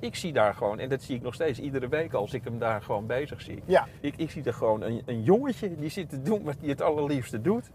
Ik 0.01 0.15
zie 0.15 0.33
daar 0.33 0.55
gewoon, 0.55 0.79
en 0.79 0.89
dat 0.89 1.03
zie 1.03 1.17
ik 1.17 1.23
nog 1.23 1.35
steeds 1.35 1.61
iedere 1.61 1.89
week 1.89 2.13
als 2.13 2.35
ik 2.35 2.45
hem 2.45 2.59
daar 2.59 2.83
gewoon 2.83 3.07
bezig 3.07 3.41
zie. 3.41 3.63
Ja. 3.65 3.89
Ik, 4.01 4.17
ik 4.17 4.31
zie 4.31 4.45
er 4.45 4.55
gewoon 4.55 4.83
een, 4.83 5.03
een 5.07 5.23
jongetje 5.23 5.77
die 5.77 5.91
zit 5.91 6.09
te 6.09 6.23
doen 6.23 6.43
wat 6.43 6.57
hij 6.61 6.69
het 6.69 6.83
allerliefste 6.83 7.41
doet. 7.41 7.71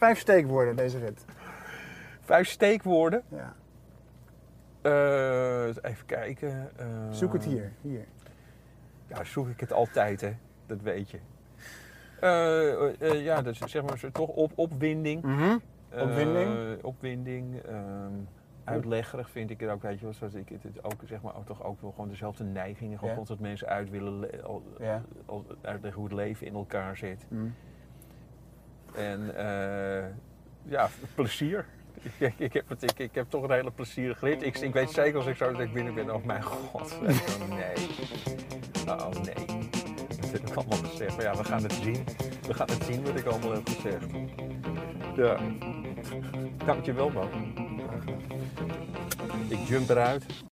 Vijf 0.00 0.18
steekwoorden 0.18 0.76
deze 0.76 0.98
rit. 0.98 1.24
Vijf 2.20 2.48
steekwoorden. 2.48 3.22
Ja. 3.28 3.54
Eh, 4.82 5.66
even 5.90 6.06
kijken. 6.06 6.70
eh, 6.76 6.86
Zoek 7.10 7.32
het 7.32 7.44
hier. 7.44 7.72
Hier. 7.80 8.04
Ja, 9.06 9.24
zoek 9.24 9.48
ik 9.48 9.60
het 9.60 9.72
altijd, 9.72 10.20
hè. 10.20 10.32
Dat 10.66 10.80
weet 10.82 11.10
je. 11.10 11.18
Eh, 12.20 13.24
ja, 13.24 13.42
dus 13.42 13.58
zeg 13.58 13.82
maar 13.82 14.00
toch 14.12 14.28
op, 14.28 14.52
opwinding. 14.54 15.22
Mhm. 15.22 15.58
Opwinding? 15.92 16.82
opwinding. 16.82 17.62
ehm, 17.62 18.12
uitleggerig 18.64 19.30
vind 19.30 19.50
ik 19.50 19.60
het 19.60 19.70
ook, 19.70 19.82
weet 19.82 19.98
je 19.98 20.04
wel. 20.04 20.12
Zoals 20.14 20.34
ik 20.34 20.48
het 20.48 20.62
het 20.62 20.84
ook, 20.84 21.00
zeg 21.04 21.22
maar, 21.22 21.36
ook, 21.36 21.46
toch 21.46 21.64
ook 21.64 21.80
wel 21.80 21.90
gewoon 21.90 22.08
dezelfde 22.08 22.44
neigingen. 22.44 22.98
Gewoon 22.98 23.14
constant 23.14 23.40
mensen 23.40 23.68
uit 23.68 23.90
willen 23.90 24.18
le- 24.20 24.42
al, 24.42 24.62
al, 25.26 25.44
uitleggen 25.62 26.00
hoe 26.00 26.08
het 26.10 26.18
leven 26.18 26.46
in 26.46 26.54
elkaar 26.54 26.96
zit. 26.96 27.26
Mhm. 27.28 27.46
En 28.94 29.36
eh, 29.36 30.04
ja, 30.62 30.88
plezier. 31.14 31.66
Ik, 32.18 32.34
ik, 32.36 32.52
heb 32.52 32.64
ik, 32.96 33.16
ik 33.16 33.24
toch 33.28 33.42
een 33.42 33.50
hele 33.50 33.70
plezierige 33.70 34.26
rit. 34.26 34.42
Ik, 34.42 34.58
ik 34.58 34.72
weet 34.72 34.90
zeker 34.90 35.16
als 35.16 35.26
ik 35.26 35.36
zo 35.36 35.52
direct 35.52 35.72
binnen 35.72 35.94
ben, 35.94 36.14
oh 36.14 36.24
mijn 36.24 36.42
god. 36.42 36.98
wel, 37.00 37.08
Nee. 37.48 37.74
Oh 38.86 39.10
nee. 39.10 39.46
Dat 40.20 40.30
heb 40.30 40.48
ik 40.48 40.54
allemaal 40.54 40.78
gezegd. 40.78 41.16
Maar 41.16 41.24
ja, 41.24 41.36
we 41.36 41.44
gaan 41.44 41.62
het 41.62 41.72
zien. 41.72 42.04
We 42.46 42.54
gaan 42.54 42.68
het 42.70 42.84
zien 42.84 43.04
wat 43.04 43.16
ik 43.16 43.26
allemaal 43.26 43.52
heb 43.52 43.68
gezegd. 43.68 44.06
Ja. 45.16 45.38
Dankjewel 46.64 47.10
man. 47.10 47.28
Ik 49.48 49.58
jump 49.58 49.88
eruit. 49.88 50.24